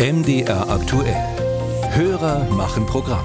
MDR 0.00 0.70
aktuell. 0.70 1.16
Hörer 1.90 2.44
machen 2.50 2.86
Programm. 2.86 3.24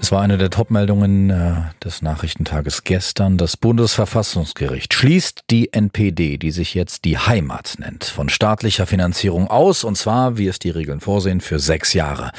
Es 0.00 0.12
war 0.12 0.22
eine 0.22 0.38
der 0.38 0.48
Topmeldungen 0.48 1.28
äh, 1.28 1.54
des 1.82 2.02
Nachrichtentages 2.02 2.84
gestern. 2.84 3.36
Das 3.36 3.56
Bundesverfassungsgericht 3.56 4.94
schließt 4.94 5.42
die 5.50 5.72
NPD, 5.72 6.38
die 6.38 6.52
sich 6.52 6.74
jetzt 6.74 7.04
die 7.04 7.18
Heimat 7.18 7.78
nennt, 7.78 8.04
von 8.04 8.28
staatlicher 8.28 8.86
Finanzierung 8.86 9.48
aus, 9.48 9.82
und 9.82 9.98
zwar, 9.98 10.38
wie 10.38 10.46
es 10.46 10.60
die 10.60 10.70
Regeln 10.70 11.00
vorsehen, 11.00 11.40
für 11.40 11.58
sechs 11.58 11.94
Jahre. 11.94 12.30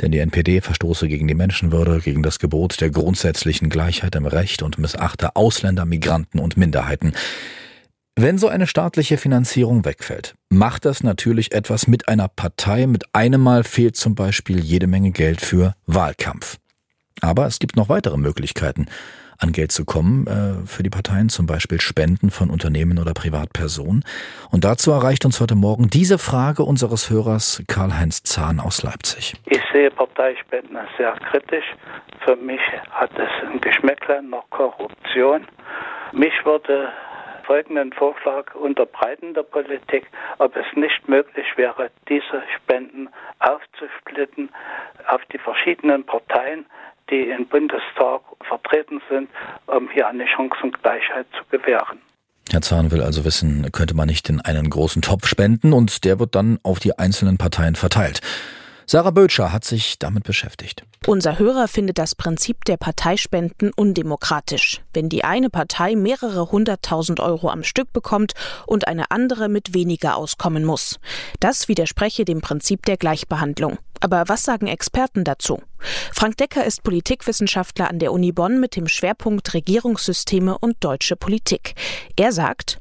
Denn 0.00 0.12
die 0.12 0.20
NPD 0.20 0.60
verstoße 0.60 1.08
gegen 1.08 1.26
die 1.26 1.34
Menschenwürde, 1.34 1.98
gegen 1.98 2.22
das 2.22 2.38
Gebot 2.38 2.80
der 2.80 2.90
grundsätzlichen 2.90 3.68
Gleichheit 3.68 4.14
im 4.14 4.26
Recht 4.26 4.62
und 4.62 4.78
missachte 4.78 5.34
Ausländer, 5.34 5.84
Migranten 5.86 6.38
und 6.38 6.56
Minderheiten. 6.56 7.14
Wenn 8.18 8.38
so 8.38 8.48
eine 8.48 8.66
staatliche 8.66 9.18
Finanzierung 9.18 9.84
wegfällt, 9.84 10.36
macht 10.48 10.86
das 10.86 11.02
natürlich 11.02 11.52
etwas 11.52 11.86
mit 11.86 12.08
einer 12.08 12.28
Partei. 12.28 12.86
Mit 12.86 13.04
einem 13.14 13.42
Mal 13.42 13.62
fehlt 13.62 13.94
zum 13.94 14.14
Beispiel 14.14 14.58
jede 14.58 14.86
Menge 14.86 15.10
Geld 15.10 15.42
für 15.42 15.74
Wahlkampf. 15.86 16.56
Aber 17.20 17.44
es 17.44 17.58
gibt 17.58 17.76
noch 17.76 17.90
weitere 17.90 18.16
Möglichkeiten, 18.16 18.86
an 19.36 19.52
Geld 19.52 19.70
zu 19.70 19.84
kommen 19.84 20.26
äh, 20.28 20.66
für 20.66 20.82
die 20.82 20.88
Parteien, 20.88 21.28
zum 21.28 21.44
Beispiel 21.44 21.78
Spenden 21.78 22.30
von 22.30 22.48
Unternehmen 22.48 22.98
oder 22.98 23.12
Privatpersonen. 23.12 24.02
Und 24.50 24.64
dazu 24.64 24.92
erreicht 24.92 25.26
uns 25.26 25.38
heute 25.38 25.54
Morgen 25.54 25.90
diese 25.90 26.16
Frage 26.16 26.62
unseres 26.62 27.10
Hörers 27.10 27.62
Karl-Heinz 27.68 28.22
Zahn 28.22 28.60
aus 28.60 28.82
Leipzig. 28.82 29.34
Ich 29.44 29.60
sehe 29.74 29.90
Parteispenden 29.90 30.78
sehr 30.96 31.12
kritisch. 31.30 31.66
Für 32.24 32.36
mich 32.36 32.62
hat 32.92 33.10
es 33.18 33.28
ein 33.46 33.60
Geschmäckle 33.60 34.22
nach 34.22 34.48
Korruption. 34.48 35.46
Mich 36.12 36.32
würde 36.46 36.88
folgenden 37.46 37.92
Vorschlag 37.92 38.54
unterbreiten 38.54 39.34
der 39.34 39.42
Politik, 39.42 40.06
ob 40.38 40.56
es 40.56 40.66
nicht 40.74 41.08
möglich 41.08 41.46
wäre, 41.56 41.90
diese 42.08 42.42
Spenden 42.56 43.08
aufzusplitten 43.38 44.50
auf 45.08 45.20
die 45.32 45.38
verschiedenen 45.38 46.04
Parteien, 46.04 46.66
die 47.10 47.30
im 47.30 47.46
Bundestag 47.46 48.22
vertreten 48.42 49.00
sind, 49.08 49.28
um 49.66 49.88
hier 49.90 50.08
eine 50.08 50.26
Chancengleichheit 50.26 51.26
zu 51.32 51.44
gewähren. 51.50 52.00
Herr 52.50 52.62
Zahn 52.62 52.92
will 52.92 53.02
also 53.02 53.24
wissen, 53.24 53.70
könnte 53.72 53.94
man 53.94 54.06
nicht 54.06 54.28
in 54.28 54.40
einen 54.40 54.70
großen 54.70 55.02
Topf 55.02 55.26
spenden 55.26 55.72
und 55.72 56.04
der 56.04 56.20
wird 56.20 56.34
dann 56.34 56.58
auf 56.62 56.78
die 56.78 56.96
einzelnen 56.96 57.38
Parteien 57.38 57.74
verteilt. 57.74 58.20
Sarah 58.88 59.10
Bötscher 59.10 59.52
hat 59.52 59.64
sich 59.64 59.98
damit 59.98 60.22
beschäftigt. 60.22 60.84
Unser 61.08 61.40
Hörer 61.40 61.66
findet 61.66 61.98
das 61.98 62.14
Prinzip 62.14 62.64
der 62.66 62.76
Parteispenden 62.76 63.72
undemokratisch. 63.74 64.80
Wenn 64.94 65.08
die 65.08 65.24
eine 65.24 65.50
Partei 65.50 65.96
mehrere 65.96 66.52
hunderttausend 66.52 67.18
Euro 67.18 67.50
am 67.50 67.64
Stück 67.64 67.92
bekommt 67.92 68.34
und 68.64 68.86
eine 68.86 69.10
andere 69.10 69.48
mit 69.48 69.74
weniger 69.74 70.16
auskommen 70.16 70.64
muss. 70.64 71.00
Das 71.40 71.66
widerspreche 71.66 72.24
dem 72.24 72.40
Prinzip 72.40 72.86
der 72.86 72.96
Gleichbehandlung. 72.96 73.78
Aber 74.00 74.24
was 74.28 74.44
sagen 74.44 74.68
Experten 74.68 75.24
dazu? 75.24 75.60
Frank 76.12 76.36
Decker 76.36 76.64
ist 76.64 76.84
Politikwissenschaftler 76.84 77.90
an 77.90 77.98
der 77.98 78.12
Uni 78.12 78.30
Bonn 78.30 78.60
mit 78.60 78.76
dem 78.76 78.86
Schwerpunkt 78.86 79.52
Regierungssysteme 79.52 80.56
und 80.58 80.76
deutsche 80.78 81.16
Politik. 81.16 81.74
Er 82.16 82.30
sagt, 82.30 82.78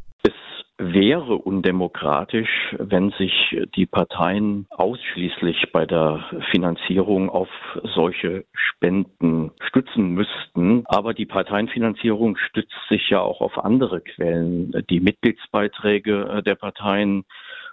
wäre 0.77 1.35
undemokratisch, 1.35 2.75
wenn 2.77 3.11
sich 3.11 3.55
die 3.75 3.85
Parteien 3.85 4.67
ausschließlich 4.69 5.71
bei 5.71 5.85
der 5.85 6.25
Finanzierung 6.51 7.29
auf 7.29 7.49
solche 7.95 8.45
Spenden 8.53 9.51
stützen 9.61 10.09
müssten. 10.09 10.83
Aber 10.87 11.13
die 11.13 11.25
Parteienfinanzierung 11.25 12.35
stützt 12.37 12.75
sich 12.89 13.09
ja 13.09 13.21
auch 13.21 13.41
auf 13.41 13.63
andere 13.63 14.01
Quellen, 14.01 14.71
die 14.89 14.99
Mitgliedsbeiträge 14.99 16.43
der 16.45 16.55
Parteien. 16.55 17.23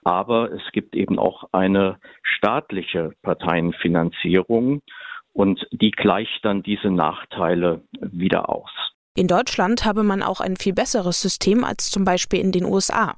Aber 0.04 0.52
es 0.52 0.62
gibt 0.72 0.94
eben 0.94 1.18
auch 1.18 1.48
eine 1.52 1.98
staatliche 2.22 3.12
Parteienfinanzierung 3.22 4.80
und 5.32 5.66
die 5.72 5.90
gleicht 5.90 6.44
dann 6.44 6.62
diese 6.62 6.90
Nachteile 6.90 7.82
wieder 8.00 8.48
aus. 8.48 8.70
In 9.14 9.28
Deutschland 9.28 9.84
habe 9.84 10.04
man 10.04 10.22
auch 10.22 10.40
ein 10.40 10.56
viel 10.56 10.72
besseres 10.72 11.20
System 11.20 11.64
als 11.64 11.90
zum 11.90 12.02
Beispiel 12.02 12.40
in 12.40 12.50
den 12.50 12.64
USA. 12.64 13.16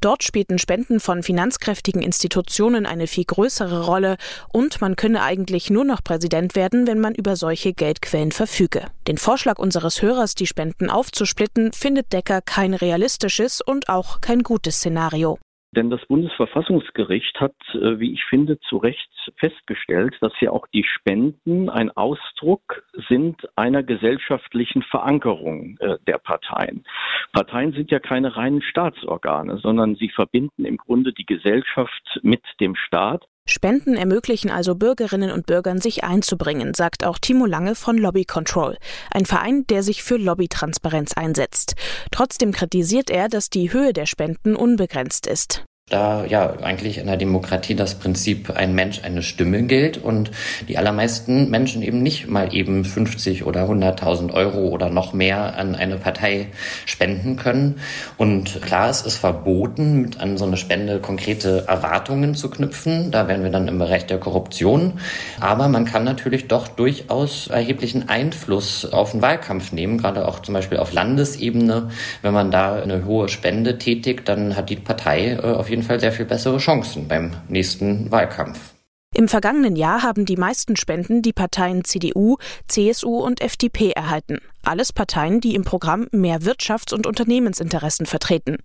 Dort 0.00 0.24
spielten 0.24 0.58
Spenden 0.58 0.98
von 0.98 1.22
finanzkräftigen 1.22 2.02
Institutionen 2.02 2.84
eine 2.84 3.06
viel 3.06 3.24
größere 3.24 3.86
Rolle 3.86 4.16
und 4.52 4.80
man 4.80 4.96
könne 4.96 5.22
eigentlich 5.22 5.70
nur 5.70 5.84
noch 5.84 6.02
Präsident 6.02 6.56
werden, 6.56 6.88
wenn 6.88 6.98
man 6.98 7.14
über 7.14 7.36
solche 7.36 7.72
Geldquellen 7.74 8.32
verfüge. 8.32 8.86
Den 9.06 9.18
Vorschlag 9.18 9.60
unseres 9.60 10.02
Hörers, 10.02 10.34
die 10.34 10.48
Spenden 10.48 10.90
aufzusplitten, 10.90 11.72
findet 11.72 12.12
Decker 12.12 12.42
kein 12.42 12.74
realistisches 12.74 13.60
und 13.60 13.88
auch 13.88 14.20
kein 14.20 14.42
gutes 14.42 14.78
Szenario. 14.78 15.38
Denn 15.76 15.90
das 15.90 16.04
Bundesverfassungsgericht 16.06 17.38
hat, 17.38 17.54
äh, 17.74 18.00
wie 18.00 18.12
ich 18.14 18.24
finde, 18.24 18.58
zu 18.60 18.78
Recht 18.78 19.10
festgestellt, 19.36 20.16
dass 20.20 20.32
ja 20.40 20.50
auch 20.50 20.66
die 20.68 20.84
Spenden 20.84 21.68
ein 21.68 21.90
Ausdruck 21.90 22.82
sind 23.08 23.46
einer 23.56 23.82
gesellschaftlichen 23.82 24.82
Verankerung 24.82 25.76
äh, 25.80 25.98
der 26.06 26.16
Parteien. 26.18 26.84
Parteien 27.32 27.72
sind 27.72 27.90
ja 27.90 27.98
keine 27.98 28.36
reinen 28.36 28.62
Staatsorgane, 28.62 29.58
sondern 29.58 29.96
sie 29.96 30.08
verbinden 30.08 30.64
im 30.64 30.78
Grunde 30.78 31.12
die 31.12 31.26
Gesellschaft 31.26 32.20
mit 32.22 32.42
dem 32.60 32.74
Staat. 32.74 33.26
Spenden 33.46 33.96
ermöglichen 33.96 34.50
also 34.50 34.74
Bürgerinnen 34.74 35.30
und 35.30 35.46
Bürgern, 35.46 35.80
sich 35.80 36.04
einzubringen, 36.04 36.74
sagt 36.74 37.04
auch 37.04 37.18
Timo 37.18 37.46
Lange 37.46 37.74
von 37.74 37.96
Lobby 37.96 38.24
Control, 38.24 38.76
ein 39.10 39.24
Verein, 39.24 39.66
der 39.68 39.82
sich 39.82 40.02
für 40.02 40.16
Lobbytransparenz 40.16 41.14
einsetzt. 41.14 41.74
Trotzdem 42.10 42.52
kritisiert 42.52 43.08
er, 43.08 43.28
dass 43.28 43.48
die 43.48 43.72
Höhe 43.72 43.92
der 43.92 44.06
Spenden 44.06 44.56
unbegrenzt 44.56 45.26
ist 45.26 45.64
da 45.88 46.24
ja 46.24 46.52
eigentlich 46.64 46.98
in 46.98 47.06
der 47.06 47.16
Demokratie 47.16 47.76
das 47.76 47.94
Prinzip 47.94 48.50
ein 48.50 48.74
Mensch 48.74 49.02
eine 49.04 49.22
Stimme 49.22 49.62
gilt 49.62 49.98
und 49.98 50.32
die 50.66 50.78
allermeisten 50.78 51.48
Menschen 51.48 51.80
eben 51.80 52.02
nicht 52.02 52.26
mal 52.26 52.52
eben 52.52 52.84
50 52.84 53.46
oder 53.46 53.68
100.000 53.70 54.34
Euro 54.34 54.66
oder 54.66 54.90
noch 54.90 55.12
mehr 55.12 55.56
an 55.56 55.76
eine 55.76 55.96
Partei 55.96 56.48
spenden 56.86 57.36
können. 57.36 57.76
Und 58.16 58.60
klar, 58.62 58.90
es 58.90 59.02
ist 59.02 59.18
verboten, 59.18 60.02
mit 60.02 60.18
an 60.18 60.36
so 60.38 60.44
eine 60.44 60.56
Spende 60.56 60.98
konkrete 60.98 61.68
Erwartungen 61.68 62.34
zu 62.34 62.50
knüpfen. 62.50 63.12
Da 63.12 63.28
wären 63.28 63.44
wir 63.44 63.50
dann 63.50 63.68
im 63.68 63.78
Bereich 63.78 64.06
der 64.06 64.18
Korruption. 64.18 64.94
Aber 65.38 65.68
man 65.68 65.84
kann 65.84 66.02
natürlich 66.02 66.48
doch 66.48 66.66
durchaus 66.66 67.46
erheblichen 67.46 68.08
Einfluss 68.08 68.92
auf 68.92 69.12
den 69.12 69.22
Wahlkampf 69.22 69.70
nehmen, 69.70 69.98
gerade 69.98 70.26
auch 70.26 70.40
zum 70.40 70.52
Beispiel 70.52 70.78
auf 70.78 70.92
Landesebene. 70.92 71.90
Wenn 72.22 72.34
man 72.34 72.50
da 72.50 72.74
eine 72.74 73.04
hohe 73.04 73.28
Spende 73.28 73.78
tätigt, 73.78 74.28
dann 74.28 74.56
hat 74.56 74.68
die 74.68 74.74
Partei 74.74 75.34
äh, 75.34 75.42
auf 75.42 75.70
jeden 75.70 75.75
jeden 75.76 75.86
Fall 75.86 76.00
sehr 76.00 76.12
viel 76.12 76.24
bessere 76.24 76.56
Chancen 76.56 77.06
beim 77.06 77.32
nächsten 77.48 78.10
Wahlkampf. 78.10 78.72
Im 79.14 79.28
vergangenen 79.28 79.76
Jahr 79.76 80.02
haben 80.02 80.24
die 80.24 80.36
meisten 80.36 80.76
Spenden 80.76 81.22
die 81.22 81.32
Parteien 81.32 81.84
CDU, 81.84 82.36
CSU 82.66 83.18
und 83.18 83.40
FDP 83.40 83.92
erhalten. 83.92 84.40
Alles 84.66 84.92
Parteien, 84.92 85.40
die 85.40 85.54
im 85.54 85.62
Programm 85.62 86.08
mehr 86.10 86.40
Wirtschafts- 86.40 86.92
und 86.92 87.06
Unternehmensinteressen 87.06 88.04
vertreten. 88.04 88.56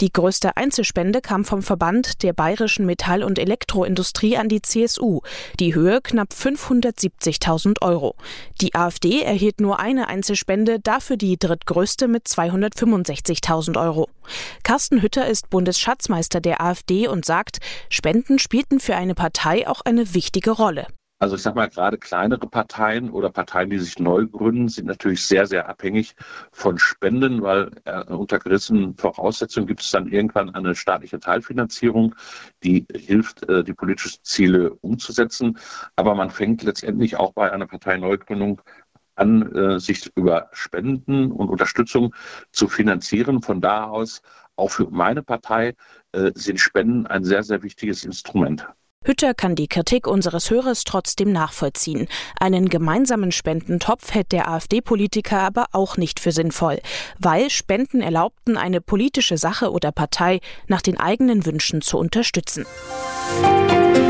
Die 0.00 0.12
größte 0.12 0.56
Einzelspende 0.56 1.20
kam 1.20 1.44
vom 1.44 1.62
Verband 1.62 2.22
der 2.22 2.32
bayerischen 2.32 2.86
Metall- 2.86 3.24
und 3.24 3.40
Elektroindustrie 3.40 4.36
an 4.36 4.48
die 4.48 4.62
CSU. 4.62 5.20
Die 5.58 5.74
Höhe 5.74 6.00
knapp 6.00 6.32
570.000 6.32 7.82
Euro. 7.82 8.14
Die 8.60 8.76
AfD 8.76 9.22
erhielt 9.22 9.60
nur 9.60 9.80
eine 9.80 10.06
Einzelspende, 10.06 10.78
dafür 10.78 11.16
die 11.16 11.38
drittgrößte 11.38 12.06
mit 12.06 12.26
265.000 12.26 13.80
Euro. 13.80 14.08
Carsten 14.62 15.02
Hütter 15.02 15.26
ist 15.26 15.50
Bundesschatzmeister 15.50 16.40
der 16.40 16.62
AfD 16.62 17.08
und 17.08 17.24
sagt, 17.24 17.58
Spenden 17.88 18.38
spielten 18.38 18.78
für 18.78 18.94
eine 18.94 19.16
Partei 19.16 19.66
auch 19.66 19.80
eine 19.80 20.14
wichtige 20.14 20.52
Rolle. 20.52 20.86
Also 21.20 21.34
ich 21.34 21.42
sage 21.42 21.56
mal, 21.56 21.68
gerade 21.68 21.98
kleinere 21.98 22.46
Parteien 22.48 23.10
oder 23.10 23.30
Parteien, 23.30 23.70
die 23.70 23.78
sich 23.78 23.98
neu 23.98 24.26
gründen, 24.26 24.68
sind 24.68 24.86
natürlich 24.86 25.24
sehr, 25.26 25.46
sehr 25.46 25.68
abhängig 25.68 26.14
von 26.52 26.78
Spenden, 26.78 27.42
weil 27.42 27.72
äh, 27.84 28.04
unter 28.04 28.38
gewissen 28.38 28.96
Voraussetzungen 28.96 29.66
gibt 29.66 29.82
es 29.82 29.90
dann 29.90 30.06
irgendwann 30.06 30.54
eine 30.54 30.76
staatliche 30.76 31.18
Teilfinanzierung, 31.18 32.14
die 32.62 32.86
hilft, 32.94 33.48
äh, 33.48 33.64
die 33.64 33.74
politischen 33.74 34.22
Ziele 34.22 34.74
umzusetzen. 34.74 35.58
Aber 35.96 36.14
man 36.14 36.30
fängt 36.30 36.62
letztendlich 36.62 37.16
auch 37.16 37.32
bei 37.32 37.50
einer 37.52 37.66
Parteineugründung 37.66 38.62
an, 39.16 39.52
äh, 39.56 39.80
sich 39.80 40.10
über 40.14 40.48
Spenden 40.52 41.32
und 41.32 41.48
Unterstützung 41.48 42.14
zu 42.52 42.68
finanzieren. 42.68 43.42
Von 43.42 43.60
da 43.60 43.84
aus, 43.86 44.22
auch 44.56 44.70
für 44.70 44.88
meine 44.90 45.22
Partei, 45.22 45.74
sind 46.34 46.58
Spenden 46.58 47.06
ein 47.06 47.22
sehr, 47.22 47.42
sehr 47.42 47.62
wichtiges 47.62 48.04
Instrument. 48.04 48.66
Hütter 49.04 49.32
kann 49.32 49.54
die 49.54 49.68
Kritik 49.68 50.06
unseres 50.06 50.50
Hörers 50.50 50.84
trotzdem 50.84 51.32
nachvollziehen. 51.32 52.08
Einen 52.38 52.68
gemeinsamen 52.68 53.32
Spendentopf 53.32 54.12
hält 54.12 54.32
der 54.32 54.48
AfD-Politiker 54.50 55.38
aber 55.38 55.66
auch 55.72 55.96
nicht 55.96 56.20
für 56.20 56.32
sinnvoll, 56.32 56.80
weil 57.18 57.48
Spenden 57.48 58.00
erlaubten, 58.00 58.56
eine 58.56 58.80
politische 58.80 59.38
Sache 59.38 59.70
oder 59.70 59.92
Partei 59.92 60.40
nach 60.66 60.82
den 60.82 60.98
eigenen 60.98 61.46
Wünschen 61.46 61.80
zu 61.80 61.96
unterstützen. 61.96 62.66
Musik 63.40 64.07